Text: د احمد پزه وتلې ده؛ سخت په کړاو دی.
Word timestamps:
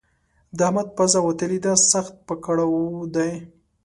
د 0.57 0.59
احمد 0.67 0.87
پزه 0.97 1.19
وتلې 1.23 1.59
ده؛ 1.65 1.73
سخت 1.91 2.13
په 2.27 2.35
کړاو 2.45 2.79
دی. 3.15 3.31